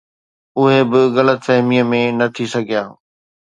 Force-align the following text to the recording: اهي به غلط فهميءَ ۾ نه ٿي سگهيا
اهي 0.59 0.79
به 0.89 1.01
غلط 1.15 1.39
فهميءَ 1.47 1.83
۾ 1.91 2.01
نه 2.19 2.27
ٿي 2.35 2.45
سگهيا 2.53 2.83